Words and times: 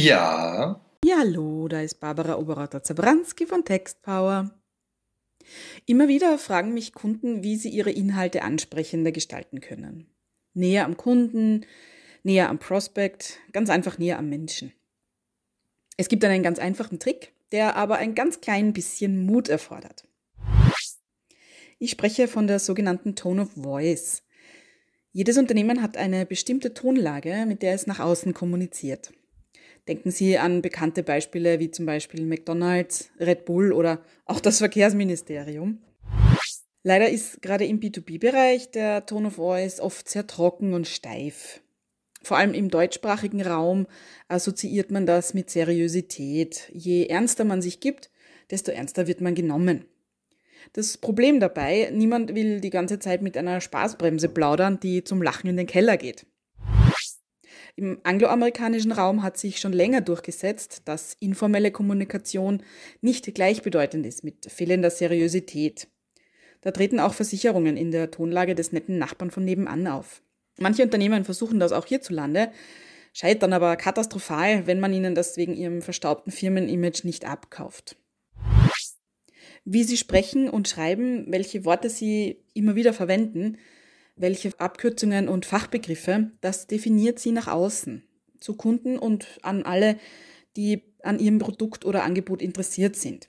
Ja. 0.00 0.80
Ja, 1.04 1.16
hallo, 1.18 1.66
da 1.66 1.80
ist 1.80 1.98
Barbara 1.98 2.36
Oberauter-Zabranski 2.36 3.46
von 3.46 3.64
Textpower. 3.64 4.48
Immer 5.86 6.06
wieder 6.06 6.38
fragen 6.38 6.72
mich 6.72 6.92
Kunden, 6.92 7.42
wie 7.42 7.56
sie 7.56 7.70
ihre 7.70 7.90
Inhalte 7.90 8.42
ansprechender 8.42 9.10
gestalten 9.10 9.60
können. 9.60 10.06
Näher 10.54 10.84
am 10.84 10.96
Kunden, 10.96 11.66
näher 12.22 12.48
am 12.48 12.60
Prospect, 12.60 13.40
ganz 13.52 13.70
einfach 13.70 13.98
näher 13.98 14.20
am 14.20 14.28
Menschen. 14.28 14.72
Es 15.96 16.08
gibt 16.08 16.24
einen 16.24 16.44
ganz 16.44 16.60
einfachen 16.60 17.00
Trick, 17.00 17.32
der 17.50 17.74
aber 17.74 17.96
ein 17.96 18.14
ganz 18.14 18.40
klein 18.40 18.72
bisschen 18.72 19.26
Mut 19.26 19.48
erfordert. 19.48 20.06
Ich 21.80 21.90
spreche 21.90 22.28
von 22.28 22.46
der 22.46 22.60
sogenannten 22.60 23.16
Tone 23.16 23.42
of 23.42 23.50
Voice. 23.60 24.22
Jedes 25.10 25.38
Unternehmen 25.38 25.82
hat 25.82 25.96
eine 25.96 26.24
bestimmte 26.24 26.72
Tonlage, 26.72 27.46
mit 27.48 27.62
der 27.62 27.74
es 27.74 27.88
nach 27.88 27.98
außen 27.98 28.32
kommuniziert. 28.32 29.10
Denken 29.88 30.10
Sie 30.10 30.36
an 30.36 30.60
bekannte 30.60 31.02
Beispiele 31.02 31.58
wie 31.60 31.70
zum 31.70 31.86
Beispiel 31.86 32.26
McDonald's, 32.26 33.10
Red 33.18 33.46
Bull 33.46 33.72
oder 33.72 34.02
auch 34.26 34.38
das 34.40 34.58
Verkehrsministerium. 34.58 35.78
Leider 36.82 37.08
ist 37.08 37.40
gerade 37.40 37.64
im 37.64 37.80
B2B-Bereich 37.80 38.70
der 38.70 39.06
Tone 39.06 39.28
of 39.28 39.34
Voice 39.34 39.80
oft 39.80 40.08
sehr 40.08 40.26
trocken 40.26 40.74
und 40.74 40.86
steif. 40.86 41.62
Vor 42.22 42.36
allem 42.36 42.52
im 42.52 42.68
deutschsprachigen 42.68 43.40
Raum 43.40 43.86
assoziiert 44.28 44.90
man 44.90 45.06
das 45.06 45.32
mit 45.32 45.48
Seriosität. 45.48 46.70
Je 46.72 47.06
ernster 47.06 47.44
man 47.44 47.62
sich 47.62 47.80
gibt, 47.80 48.10
desto 48.50 48.70
ernster 48.70 49.06
wird 49.06 49.22
man 49.22 49.34
genommen. 49.34 49.86
Das 50.74 50.98
Problem 50.98 51.40
dabei, 51.40 51.90
niemand 51.94 52.34
will 52.34 52.60
die 52.60 52.70
ganze 52.70 52.98
Zeit 52.98 53.22
mit 53.22 53.38
einer 53.38 53.60
Spaßbremse 53.62 54.28
plaudern, 54.28 54.80
die 54.80 55.02
zum 55.02 55.22
Lachen 55.22 55.48
in 55.48 55.56
den 55.56 55.66
Keller 55.66 55.96
geht. 55.96 56.26
Im 57.78 58.00
angloamerikanischen 58.02 58.90
Raum 58.90 59.22
hat 59.22 59.38
sich 59.38 59.60
schon 59.60 59.72
länger 59.72 60.00
durchgesetzt, 60.00 60.82
dass 60.86 61.16
informelle 61.20 61.70
Kommunikation 61.70 62.60
nicht 63.02 63.32
gleichbedeutend 63.36 64.04
ist 64.04 64.24
mit 64.24 64.50
fehlender 64.50 64.90
Seriosität. 64.90 65.86
Da 66.60 66.72
treten 66.72 66.98
auch 66.98 67.14
Versicherungen 67.14 67.76
in 67.76 67.92
der 67.92 68.10
Tonlage 68.10 68.56
des 68.56 68.72
netten 68.72 68.98
Nachbarn 68.98 69.30
von 69.30 69.44
nebenan 69.44 69.86
auf. 69.86 70.22
Manche 70.58 70.82
Unternehmen 70.82 71.24
versuchen 71.24 71.60
das 71.60 71.70
auch 71.70 71.86
hierzulande, 71.86 72.50
scheitern 73.12 73.52
aber 73.52 73.76
katastrophal, 73.76 74.66
wenn 74.66 74.80
man 74.80 74.92
ihnen 74.92 75.14
das 75.14 75.36
wegen 75.36 75.54
ihrem 75.54 75.80
verstaubten 75.80 76.32
Firmenimage 76.32 77.02
nicht 77.04 77.26
abkauft. 77.26 77.96
Wie 79.64 79.84
sie 79.84 79.96
sprechen 79.96 80.50
und 80.50 80.66
schreiben, 80.66 81.26
welche 81.28 81.64
Worte 81.64 81.90
sie 81.90 82.42
immer 82.54 82.74
wieder 82.74 82.92
verwenden, 82.92 83.56
welche 84.18 84.58
Abkürzungen 84.58 85.28
und 85.28 85.46
Fachbegriffe, 85.46 86.30
das 86.40 86.66
definiert 86.66 87.18
sie 87.18 87.32
nach 87.32 87.48
außen, 87.48 88.04
zu 88.40 88.54
Kunden 88.54 88.98
und 88.98 89.38
an 89.42 89.62
alle, 89.62 89.98
die 90.56 90.82
an 91.02 91.18
ihrem 91.18 91.38
Produkt 91.38 91.84
oder 91.84 92.04
Angebot 92.04 92.42
interessiert 92.42 92.96
sind. 92.96 93.28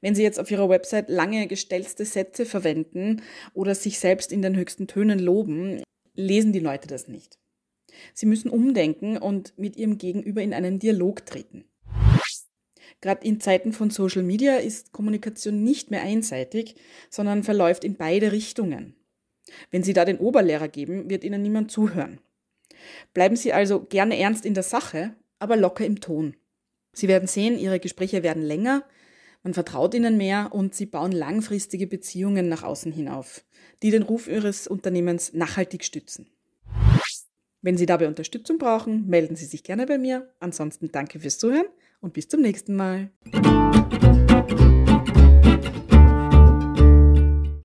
Wenn 0.00 0.14
Sie 0.14 0.22
jetzt 0.22 0.38
auf 0.38 0.50
Ihrer 0.50 0.68
Website 0.68 1.08
lange 1.08 1.46
gestelzte 1.46 2.04
Sätze 2.04 2.44
verwenden 2.44 3.22
oder 3.54 3.74
sich 3.74 3.98
selbst 3.98 4.32
in 4.32 4.42
den 4.42 4.56
höchsten 4.56 4.86
Tönen 4.86 5.18
loben, 5.18 5.82
lesen 6.14 6.52
die 6.52 6.60
Leute 6.60 6.86
das 6.86 7.08
nicht. 7.08 7.38
Sie 8.14 8.26
müssen 8.26 8.50
umdenken 8.50 9.16
und 9.16 9.56
mit 9.58 9.76
Ihrem 9.76 9.98
Gegenüber 9.98 10.42
in 10.42 10.54
einen 10.54 10.78
Dialog 10.78 11.26
treten. 11.26 11.64
Gerade 13.00 13.26
in 13.26 13.40
Zeiten 13.40 13.72
von 13.72 13.90
Social 13.90 14.22
Media 14.22 14.56
ist 14.56 14.92
Kommunikation 14.92 15.64
nicht 15.64 15.90
mehr 15.90 16.02
einseitig, 16.02 16.76
sondern 17.08 17.42
verläuft 17.42 17.84
in 17.84 17.96
beide 17.96 18.32
Richtungen. 18.32 18.94
Wenn 19.70 19.82
Sie 19.82 19.92
da 19.92 20.04
den 20.04 20.18
Oberlehrer 20.18 20.68
geben, 20.68 21.10
wird 21.10 21.24
Ihnen 21.24 21.42
niemand 21.42 21.70
zuhören. 21.70 22.20
Bleiben 23.14 23.36
Sie 23.36 23.52
also 23.52 23.80
gerne 23.84 24.18
ernst 24.18 24.46
in 24.46 24.54
der 24.54 24.62
Sache, 24.62 25.14
aber 25.38 25.56
locker 25.56 25.84
im 25.84 26.00
Ton. 26.00 26.36
Sie 26.92 27.08
werden 27.08 27.28
sehen, 27.28 27.58
Ihre 27.58 27.80
Gespräche 27.80 28.22
werden 28.22 28.42
länger, 28.42 28.84
man 29.42 29.54
vertraut 29.54 29.94
Ihnen 29.94 30.18
mehr 30.18 30.50
und 30.52 30.74
Sie 30.74 30.86
bauen 30.86 31.12
langfristige 31.12 31.86
Beziehungen 31.86 32.48
nach 32.48 32.62
außen 32.62 32.92
hinauf, 32.92 33.42
die 33.82 33.90
den 33.90 34.02
Ruf 34.02 34.28
Ihres 34.28 34.66
Unternehmens 34.66 35.32
nachhaltig 35.32 35.84
stützen. 35.84 36.30
Wenn 37.62 37.76
Sie 37.76 37.86
dabei 37.86 38.08
Unterstützung 38.08 38.58
brauchen, 38.58 39.06
melden 39.06 39.36
Sie 39.36 39.46
sich 39.46 39.62
gerne 39.62 39.86
bei 39.86 39.98
mir. 39.98 40.32
Ansonsten 40.40 40.90
danke 40.92 41.20
fürs 41.20 41.38
Zuhören 41.38 41.66
und 42.00 42.12
bis 42.12 42.28
zum 42.28 42.40
nächsten 42.40 42.74
Mal. 42.76 43.10